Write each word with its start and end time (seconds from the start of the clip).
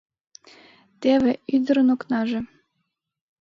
Теве— 1.01 1.31
ӱдырын 1.55 1.87
окнаже! 1.95 2.39